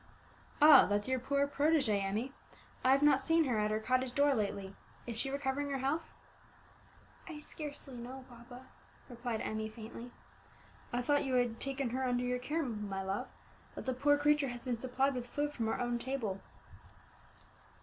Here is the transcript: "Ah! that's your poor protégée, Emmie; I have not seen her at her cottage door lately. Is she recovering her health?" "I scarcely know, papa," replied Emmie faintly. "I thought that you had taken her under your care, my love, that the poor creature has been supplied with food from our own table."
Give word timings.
"Ah! 0.63 0.87
that's 0.87 1.07
your 1.07 1.19
poor 1.19 1.47
protégée, 1.47 2.03
Emmie; 2.03 2.33
I 2.83 2.89
have 2.91 3.03
not 3.03 3.19
seen 3.19 3.43
her 3.43 3.59
at 3.59 3.69
her 3.69 3.79
cottage 3.79 4.15
door 4.15 4.33
lately. 4.33 4.75
Is 5.05 5.15
she 5.15 5.29
recovering 5.29 5.69
her 5.69 5.77
health?" 5.77 6.11
"I 7.27 7.37
scarcely 7.37 7.97
know, 7.97 8.25
papa," 8.27 8.65
replied 9.07 9.41
Emmie 9.41 9.69
faintly. 9.69 10.09
"I 10.91 11.03
thought 11.03 11.17
that 11.17 11.25
you 11.25 11.35
had 11.35 11.59
taken 11.59 11.91
her 11.91 12.03
under 12.03 12.23
your 12.23 12.39
care, 12.39 12.63
my 12.63 13.03
love, 13.03 13.27
that 13.75 13.85
the 13.85 13.93
poor 13.93 14.17
creature 14.17 14.47
has 14.49 14.65
been 14.65 14.79
supplied 14.79 15.13
with 15.13 15.27
food 15.29 15.53
from 15.53 15.67
our 15.69 15.79
own 15.79 15.99
table." 15.99 16.41